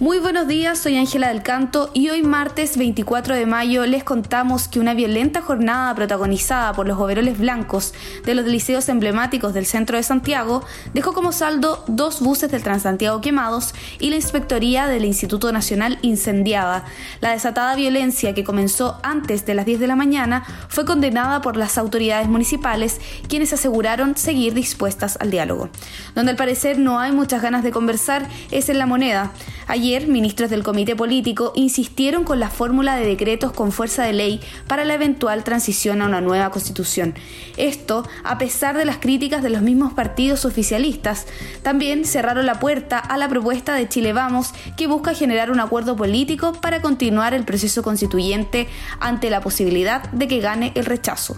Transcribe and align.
Muy 0.00 0.18
buenos 0.18 0.48
días, 0.48 0.80
soy 0.80 0.96
Ángela 0.96 1.28
del 1.28 1.44
Canto 1.44 1.88
y 1.94 2.10
hoy 2.10 2.24
martes 2.24 2.76
24 2.76 3.36
de 3.36 3.46
mayo 3.46 3.86
les 3.86 4.02
contamos 4.02 4.66
que 4.66 4.80
una 4.80 4.92
violenta 4.92 5.40
jornada 5.40 5.94
protagonizada 5.94 6.72
por 6.72 6.88
los 6.88 6.98
overoles 6.98 7.38
blancos 7.38 7.94
de 8.24 8.34
los 8.34 8.44
liceos 8.44 8.88
emblemáticos 8.88 9.54
del 9.54 9.66
centro 9.66 9.96
de 9.96 10.02
Santiago 10.02 10.64
dejó 10.94 11.12
como 11.12 11.30
saldo 11.30 11.84
dos 11.86 12.20
buses 12.22 12.50
del 12.50 12.64
Transantiago 12.64 13.20
quemados 13.20 13.72
y 14.00 14.10
la 14.10 14.16
inspectoría 14.16 14.88
del 14.88 15.04
Instituto 15.04 15.52
Nacional 15.52 16.00
incendiada. 16.02 16.86
La 17.20 17.30
desatada 17.30 17.76
violencia 17.76 18.34
que 18.34 18.42
comenzó 18.42 18.98
antes 19.04 19.46
de 19.46 19.54
las 19.54 19.64
10 19.64 19.78
de 19.78 19.86
la 19.86 19.94
mañana 19.94 20.44
fue 20.68 20.84
condenada 20.84 21.40
por 21.40 21.56
las 21.56 21.78
autoridades 21.78 22.26
municipales 22.26 23.00
quienes 23.28 23.52
aseguraron 23.52 24.16
seguir 24.16 24.54
dispuestas 24.54 25.18
al 25.20 25.30
diálogo. 25.30 25.68
Donde 26.16 26.32
al 26.32 26.36
parecer 26.36 26.80
no 26.80 26.98
hay 26.98 27.12
muchas 27.12 27.42
ganas 27.42 27.62
de 27.62 27.70
conversar 27.70 28.28
es 28.50 28.68
en 28.68 28.78
la 28.78 28.86
moneda. 28.86 29.30
Ayer, 29.66 29.93
ministros 30.02 30.50
del 30.50 30.62
comité 30.62 30.96
político 30.96 31.52
insistieron 31.54 32.24
con 32.24 32.40
la 32.40 32.50
fórmula 32.50 32.96
de 32.96 33.06
decretos 33.06 33.52
con 33.52 33.72
fuerza 33.72 34.02
de 34.02 34.12
ley 34.12 34.40
para 34.66 34.84
la 34.84 34.94
eventual 34.94 35.44
transición 35.44 36.02
a 36.02 36.06
una 36.06 36.20
nueva 36.20 36.50
constitución. 36.50 37.14
Esto, 37.56 38.06
a 38.24 38.36
pesar 38.36 38.76
de 38.76 38.84
las 38.84 38.98
críticas 38.98 39.42
de 39.42 39.50
los 39.50 39.62
mismos 39.62 39.92
partidos 39.92 40.44
oficialistas, 40.44 41.26
también 41.62 42.04
cerraron 42.04 42.46
la 42.46 42.60
puerta 42.60 42.98
a 42.98 43.16
la 43.16 43.28
propuesta 43.28 43.74
de 43.74 43.88
Chile 43.88 44.12
Vamos, 44.12 44.52
que 44.76 44.86
busca 44.86 45.14
generar 45.14 45.50
un 45.50 45.60
acuerdo 45.60 45.96
político 45.96 46.52
para 46.52 46.82
continuar 46.82 47.32
el 47.32 47.44
proceso 47.44 47.82
constituyente 47.82 48.68
ante 49.00 49.30
la 49.30 49.40
posibilidad 49.40 50.10
de 50.10 50.28
que 50.28 50.40
gane 50.40 50.72
el 50.74 50.84
rechazo. 50.84 51.36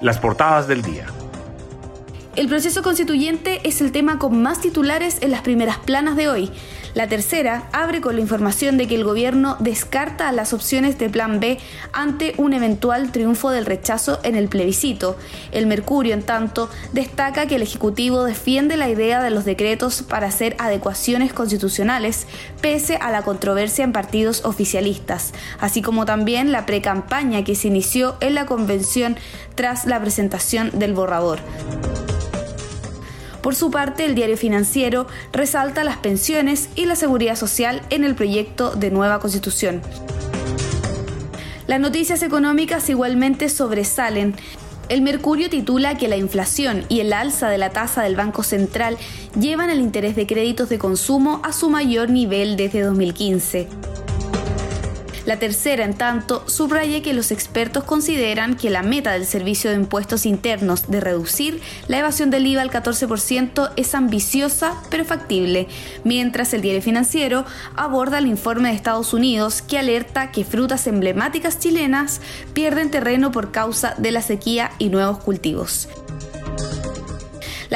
Las 0.00 0.18
portadas 0.18 0.68
del 0.68 0.82
día. 0.82 1.06
El 2.36 2.48
proceso 2.48 2.82
constituyente 2.82 3.60
es 3.64 3.80
el 3.80 3.92
tema 3.92 4.18
con 4.18 4.42
más 4.42 4.60
titulares 4.60 5.16
en 5.22 5.30
las 5.30 5.40
primeras 5.40 5.78
planas 5.78 6.16
de 6.16 6.28
hoy. 6.28 6.50
La 6.92 7.08
tercera 7.08 7.66
abre 7.72 8.02
con 8.02 8.14
la 8.14 8.20
información 8.20 8.76
de 8.76 8.86
que 8.86 8.94
el 8.94 9.04
gobierno 9.04 9.56
descarta 9.58 10.30
las 10.32 10.52
opciones 10.52 10.98
de 10.98 11.08
Plan 11.08 11.40
B 11.40 11.58
ante 11.94 12.34
un 12.36 12.52
eventual 12.52 13.10
triunfo 13.10 13.48
del 13.50 13.64
rechazo 13.64 14.20
en 14.22 14.36
el 14.36 14.48
plebiscito. 14.48 15.16
El 15.50 15.66
Mercurio, 15.66 16.12
en 16.12 16.22
tanto, 16.22 16.68
destaca 16.92 17.46
que 17.46 17.56
el 17.56 17.62
Ejecutivo 17.62 18.24
defiende 18.24 18.76
la 18.76 18.90
idea 18.90 19.22
de 19.22 19.30
los 19.30 19.46
decretos 19.46 20.02
para 20.02 20.26
hacer 20.26 20.56
adecuaciones 20.58 21.32
constitucionales, 21.32 22.26
pese 22.60 22.96
a 22.96 23.10
la 23.10 23.22
controversia 23.22 23.82
en 23.82 23.92
partidos 23.92 24.44
oficialistas, 24.44 25.32
así 25.58 25.80
como 25.80 26.04
también 26.04 26.52
la 26.52 26.66
precampaña 26.66 27.44
que 27.44 27.54
se 27.54 27.68
inició 27.68 28.16
en 28.20 28.34
la 28.34 28.44
convención 28.44 29.16
tras 29.54 29.86
la 29.86 29.98
presentación 30.02 30.70
del 30.78 30.92
borrador. 30.92 31.40
Por 33.46 33.54
su 33.54 33.70
parte, 33.70 34.04
el 34.04 34.16
diario 34.16 34.36
financiero 34.36 35.06
resalta 35.32 35.84
las 35.84 35.98
pensiones 35.98 36.68
y 36.74 36.84
la 36.86 36.96
seguridad 36.96 37.36
social 37.36 37.80
en 37.90 38.02
el 38.02 38.16
proyecto 38.16 38.74
de 38.74 38.90
nueva 38.90 39.20
constitución. 39.20 39.82
Las 41.68 41.78
noticias 41.78 42.24
económicas 42.24 42.90
igualmente 42.90 43.48
sobresalen. 43.48 44.34
El 44.88 45.00
Mercurio 45.00 45.48
titula 45.48 45.96
que 45.96 46.08
la 46.08 46.16
inflación 46.16 46.86
y 46.88 46.98
el 46.98 47.12
alza 47.12 47.48
de 47.48 47.58
la 47.58 47.70
tasa 47.70 48.02
del 48.02 48.16
Banco 48.16 48.42
Central 48.42 48.98
llevan 49.38 49.70
el 49.70 49.78
interés 49.78 50.16
de 50.16 50.26
créditos 50.26 50.68
de 50.68 50.78
consumo 50.78 51.40
a 51.44 51.52
su 51.52 51.70
mayor 51.70 52.10
nivel 52.10 52.56
desde 52.56 52.80
2015. 52.80 53.68
La 55.26 55.40
tercera, 55.40 55.84
en 55.84 55.94
tanto, 55.94 56.48
subraya 56.48 57.02
que 57.02 57.12
los 57.12 57.32
expertos 57.32 57.82
consideran 57.82 58.56
que 58.56 58.70
la 58.70 58.84
meta 58.84 59.10
del 59.10 59.26
Servicio 59.26 59.70
de 59.70 59.76
Impuestos 59.76 60.24
Internos 60.24 60.88
de 60.88 61.00
reducir 61.00 61.60
la 61.88 61.98
evasión 61.98 62.30
del 62.30 62.46
IVA 62.46 62.62
al 62.62 62.70
14% 62.70 63.72
es 63.74 63.94
ambiciosa 63.96 64.80
pero 64.88 65.04
factible, 65.04 65.66
mientras 66.04 66.54
el 66.54 66.62
diario 66.62 66.80
financiero 66.80 67.44
aborda 67.74 68.18
el 68.18 68.28
informe 68.28 68.68
de 68.68 68.76
Estados 68.76 69.12
Unidos 69.12 69.62
que 69.62 69.78
alerta 69.78 70.30
que 70.30 70.44
frutas 70.44 70.86
emblemáticas 70.86 71.58
chilenas 71.58 72.20
pierden 72.52 72.92
terreno 72.92 73.32
por 73.32 73.50
causa 73.50 73.96
de 73.98 74.12
la 74.12 74.22
sequía 74.22 74.70
y 74.78 74.90
nuevos 74.90 75.18
cultivos. 75.18 75.88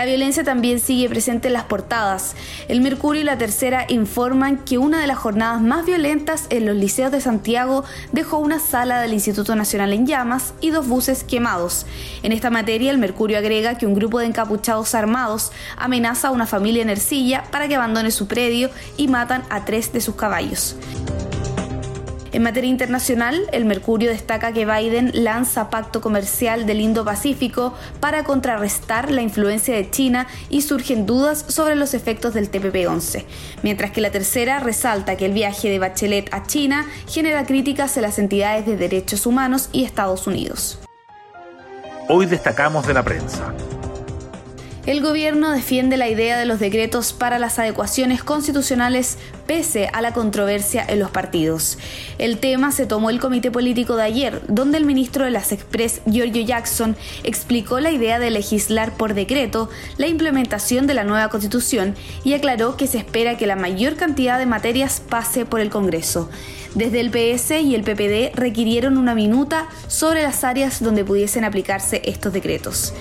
La 0.00 0.06
violencia 0.06 0.42
también 0.44 0.80
sigue 0.80 1.10
presente 1.10 1.48
en 1.48 1.52
las 1.52 1.64
portadas. 1.64 2.34
El 2.68 2.80
Mercurio 2.80 3.20
y 3.20 3.24
la 3.26 3.36
Tercera 3.36 3.84
informan 3.86 4.56
que 4.56 4.78
una 4.78 4.98
de 4.98 5.06
las 5.06 5.18
jornadas 5.18 5.60
más 5.60 5.84
violentas 5.84 6.46
en 6.48 6.64
los 6.64 6.74
liceos 6.74 7.12
de 7.12 7.20
Santiago 7.20 7.84
dejó 8.10 8.38
una 8.38 8.60
sala 8.60 9.02
del 9.02 9.12
Instituto 9.12 9.54
Nacional 9.54 9.92
en 9.92 10.06
llamas 10.06 10.54
y 10.62 10.70
dos 10.70 10.88
buses 10.88 11.22
quemados. 11.22 11.84
En 12.22 12.32
esta 12.32 12.48
materia, 12.48 12.90
el 12.90 12.96
Mercurio 12.96 13.36
agrega 13.36 13.76
que 13.76 13.84
un 13.84 13.94
grupo 13.94 14.20
de 14.20 14.24
encapuchados 14.24 14.94
armados 14.94 15.52
amenaza 15.76 16.28
a 16.28 16.30
una 16.30 16.46
familia 16.46 16.80
en 16.80 16.88
Ercilla 16.88 17.44
para 17.50 17.68
que 17.68 17.76
abandone 17.76 18.10
su 18.10 18.26
predio 18.26 18.70
y 18.96 19.06
matan 19.06 19.42
a 19.50 19.66
tres 19.66 19.92
de 19.92 20.00
sus 20.00 20.14
caballos. 20.14 20.76
En 22.32 22.44
materia 22.44 22.70
internacional, 22.70 23.40
el 23.50 23.64
Mercurio 23.64 24.08
destaca 24.08 24.52
que 24.52 24.64
Biden 24.64 25.10
lanza 25.14 25.68
pacto 25.68 26.00
comercial 26.00 26.64
del 26.64 26.80
Indo-Pacífico 26.80 27.74
para 27.98 28.22
contrarrestar 28.22 29.10
la 29.10 29.20
influencia 29.20 29.74
de 29.74 29.90
China 29.90 30.28
y 30.48 30.62
surgen 30.62 31.06
dudas 31.06 31.44
sobre 31.48 31.74
los 31.74 31.92
efectos 31.92 32.32
del 32.34 32.48
TPP-11, 32.48 33.24
mientras 33.64 33.90
que 33.90 34.00
la 34.00 34.12
tercera 34.12 34.60
resalta 34.60 35.16
que 35.16 35.26
el 35.26 35.32
viaje 35.32 35.70
de 35.70 35.80
Bachelet 35.80 36.32
a 36.32 36.44
China 36.44 36.86
genera 37.08 37.46
críticas 37.46 37.96
en 37.96 38.02
las 38.02 38.20
entidades 38.20 38.64
de 38.64 38.76
derechos 38.76 39.26
humanos 39.26 39.68
y 39.72 39.82
Estados 39.82 40.28
Unidos. 40.28 40.78
Hoy 42.08 42.26
destacamos 42.26 42.86
de 42.86 42.94
la 42.94 43.02
prensa. 43.02 43.52
El 44.86 45.02
gobierno 45.02 45.50
defiende 45.50 45.98
la 45.98 46.08
idea 46.08 46.38
de 46.38 46.46
los 46.46 46.58
decretos 46.58 47.12
para 47.12 47.38
las 47.38 47.58
adecuaciones 47.58 48.24
constitucionales 48.24 49.18
pese 49.46 49.90
a 49.92 50.00
la 50.00 50.14
controversia 50.14 50.82
en 50.88 51.00
los 51.00 51.10
partidos. 51.10 51.76
El 52.16 52.38
tema 52.38 52.72
se 52.72 52.86
tomó 52.86 53.10
el 53.10 53.20
comité 53.20 53.50
político 53.50 53.96
de 53.96 54.04
ayer, 54.04 54.40
donde 54.48 54.78
el 54.78 54.86
ministro 54.86 55.26
de 55.26 55.32
las 55.32 55.52
Express, 55.52 56.00
Giorgio 56.06 56.42
Jackson, 56.42 56.96
explicó 57.24 57.78
la 57.78 57.90
idea 57.90 58.18
de 58.18 58.30
legislar 58.30 58.96
por 58.96 59.12
decreto 59.12 59.68
la 59.98 60.06
implementación 60.06 60.86
de 60.86 60.94
la 60.94 61.04
nueva 61.04 61.28
constitución 61.28 61.94
y 62.24 62.32
aclaró 62.32 62.78
que 62.78 62.86
se 62.86 62.98
espera 62.98 63.36
que 63.36 63.46
la 63.46 63.56
mayor 63.56 63.96
cantidad 63.96 64.38
de 64.38 64.46
materias 64.46 65.02
pase 65.06 65.44
por 65.44 65.60
el 65.60 65.68
Congreso. 65.68 66.30
Desde 66.74 67.00
el 67.00 67.10
PS 67.10 67.50
y 67.62 67.74
el 67.74 67.82
PPD 67.82 68.34
requirieron 68.34 68.96
una 68.96 69.14
minuta 69.14 69.68
sobre 69.88 70.22
las 70.22 70.42
áreas 70.42 70.82
donde 70.82 71.04
pudiesen 71.04 71.44
aplicarse 71.44 72.00
estos 72.06 72.32
decretos 72.32 72.94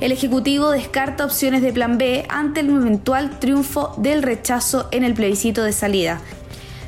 el 0.00 0.12
Ejecutivo 0.12 0.70
descarta 0.70 1.24
opciones 1.24 1.62
de 1.62 1.72
plan 1.72 1.98
B 1.98 2.24
ante 2.28 2.60
el 2.60 2.70
eventual 2.70 3.38
triunfo 3.40 3.94
del 3.98 4.22
rechazo 4.22 4.88
en 4.92 5.02
el 5.02 5.14
plebiscito 5.14 5.64
de 5.64 5.72
salida. 5.72 6.20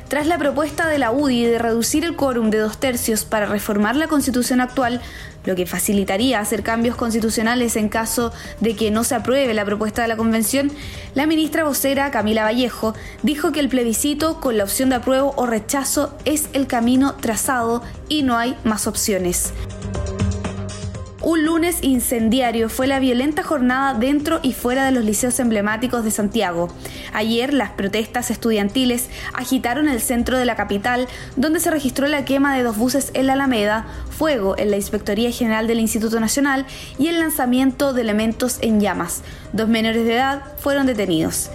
Tras 0.07 0.27
la 0.27 0.37
propuesta 0.37 0.89
de 0.89 0.97
la 0.97 1.11
UDI 1.11 1.45
de 1.45 1.57
reducir 1.57 2.03
el 2.03 2.17
quórum 2.17 2.49
de 2.49 2.57
dos 2.57 2.79
tercios 2.79 3.23
para 3.23 3.45
reformar 3.45 3.95
la 3.95 4.07
constitución 4.07 4.59
actual, 4.59 5.01
lo 5.45 5.55
que 5.55 5.65
facilitaría 5.65 6.39
hacer 6.39 6.63
cambios 6.63 6.97
constitucionales 6.97 7.77
en 7.77 7.87
caso 7.87 8.33
de 8.59 8.75
que 8.75 8.91
no 8.91 9.05
se 9.05 9.15
apruebe 9.15 9.53
la 9.53 9.63
propuesta 9.63 10.01
de 10.01 10.09
la 10.09 10.17
convención, 10.17 10.69
la 11.15 11.27
ministra 11.27 11.63
vocera 11.63 12.11
Camila 12.11 12.43
Vallejo 12.43 12.93
dijo 13.23 13.53
que 13.53 13.61
el 13.61 13.69
plebiscito 13.69 14.41
con 14.41 14.57
la 14.57 14.65
opción 14.65 14.89
de 14.89 14.95
apruebo 14.95 15.33
o 15.37 15.45
rechazo 15.45 16.13
es 16.25 16.49
el 16.51 16.67
camino 16.67 17.15
trazado 17.15 17.81
y 18.09 18.23
no 18.23 18.37
hay 18.37 18.57
más 18.65 18.87
opciones. 18.87 19.53
Un 21.23 21.45
lunes 21.45 21.83
incendiario 21.83 22.67
fue 22.67 22.87
la 22.87 22.97
violenta 22.99 23.43
jornada 23.43 23.93
dentro 23.93 24.39
y 24.41 24.53
fuera 24.53 24.85
de 24.85 24.91
los 24.91 25.05
liceos 25.05 25.39
emblemáticos 25.39 26.03
de 26.03 26.09
Santiago. 26.09 26.69
Ayer 27.13 27.53
las 27.53 27.69
protestas 27.69 28.31
estudiantiles 28.31 29.07
agitaron 29.33 29.87
el 29.87 30.01
centro 30.01 30.39
de 30.39 30.45
la 30.45 30.55
capital, 30.55 31.07
donde 31.35 31.59
se 31.59 31.69
registró 31.69 32.07
la 32.07 32.25
quema 32.25 32.57
de 32.57 32.63
dos 32.63 32.75
buses 32.75 33.11
en 33.13 33.27
la 33.27 33.33
Alameda, 33.33 33.85
fuego 34.09 34.57
en 34.57 34.71
la 34.71 34.77
Inspectoría 34.77 35.31
General 35.31 35.67
del 35.67 35.79
Instituto 35.79 36.19
Nacional 36.19 36.65
y 36.97 37.07
el 37.07 37.19
lanzamiento 37.19 37.93
de 37.93 38.01
elementos 38.01 38.57
en 38.61 38.79
llamas. 38.79 39.21
Dos 39.53 39.69
menores 39.69 40.05
de 40.05 40.15
edad 40.15 40.41
fueron 40.57 40.87
detenidos. 40.87 41.51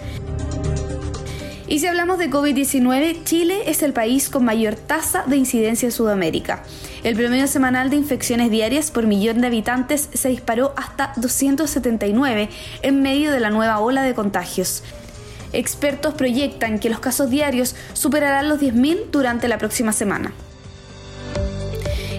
Y 1.67 1.81
si 1.81 1.89
hablamos 1.89 2.19
de 2.19 2.31
COVID-19, 2.31 3.25
Chile 3.25 3.63
es 3.67 3.83
el 3.83 3.93
país 3.93 4.29
con 4.29 4.45
mayor 4.45 4.77
tasa 4.77 5.25
de 5.27 5.37
incidencia 5.37 5.87
en 5.87 5.93
Sudamérica. 5.93 6.63
El 7.03 7.15
promedio 7.15 7.47
semanal 7.47 7.91
de 7.91 7.97
infecciones 7.97 8.51
diarias 8.51 8.91
por 8.91 9.07
millón 9.07 9.41
de 9.41 9.49
habitantes 9.49 10.09
se 10.13 10.29
disparó 10.29 10.73
hasta 10.77 11.13
279 11.17 12.49
en 12.83 13.03
medio 13.03 13.31
de 13.31 13.41
la 13.41 13.51
nueva 13.51 13.79
ola 13.79 14.03
de 14.03 14.15
contagios. 14.15 14.83
Expertos 15.53 16.15
proyectan 16.15 16.79
que 16.79 16.91
los 16.91 16.99
casos 17.01 17.31
diarios 17.31 17.77
superarán 17.93 18.49
los 18.49 18.61
10.000 18.61 19.11
durante 19.11 19.49
la 19.49 19.59
próxima 19.59 19.93
semana. 19.93 20.33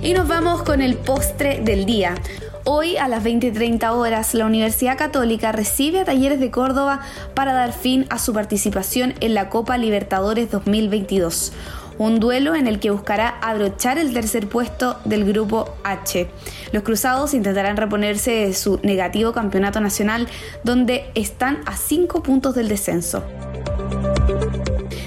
Y 0.02 0.14
nos 0.14 0.28
vamos 0.28 0.64
con 0.64 0.82
el 0.82 0.96
postre 0.96 1.60
del 1.60 1.86
día. 1.86 2.16
Hoy 2.64 2.98
a 2.98 3.08
las 3.08 3.24
20.30 3.24 3.92
horas 3.92 4.34
la 4.34 4.46
Universidad 4.46 4.98
Católica 4.98 5.52
recibe 5.52 6.02
a 6.02 6.06
Talleres 6.06 6.40
de 6.40 6.52
Córdoba 6.52 7.02
para 7.34 7.54
dar 7.54 7.74
fin 7.74 8.06
a 8.10 8.20
su 8.20 8.34
participación 8.34 9.16
en 9.22 9.34
la 9.34 9.50
Copa 9.50 9.78
Libertadores 9.78 10.52
2022 10.52 11.54
un 11.98 12.20
duelo 12.20 12.56
en 12.56 12.68
el 12.68 12.80
que 12.80 12.92
buscará 12.92 13.30
abrochar 13.42 13.98
el 13.98 14.14
tercer 14.14 14.48
puesto 14.48 15.00
del 15.06 15.26
grupo 15.26 15.76
H. 15.84 16.28
Los 16.72 16.84
cruzados 16.84 17.34
intentarán 17.34 17.78
reponerse 17.78 18.32
de 18.32 18.54
su 18.54 18.80
negativo 18.84 19.34
campeonato 19.34 19.80
nacional, 19.80 20.28
donde 20.64 21.10
están 21.16 21.60
a 21.66 21.76
5 21.76 22.24
puntos 22.24 22.56
del 22.56 22.68
descenso. 22.68 23.24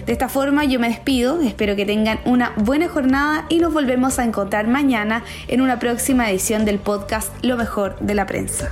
De 0.06 0.12
esta 0.12 0.28
forma 0.28 0.64
yo 0.64 0.80
me 0.80 0.88
despido, 0.88 1.40
espero 1.40 1.76
que 1.76 1.86
tengan 1.86 2.18
una 2.24 2.52
buena 2.56 2.88
jornada 2.88 3.46
y 3.48 3.58
nos 3.58 3.72
volvemos 3.72 4.18
a 4.18 4.24
encontrar 4.24 4.66
mañana 4.66 5.22
en 5.46 5.60
una 5.60 5.78
próxima 5.78 6.28
edición 6.30 6.64
del 6.64 6.78
podcast 6.80 7.32
Lo 7.44 7.56
mejor 7.56 7.96
de 8.00 8.14
la 8.14 8.26
prensa. 8.26 8.70